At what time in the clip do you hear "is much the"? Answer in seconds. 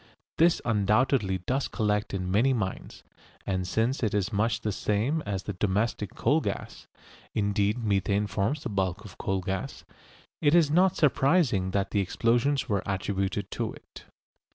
4.15-4.71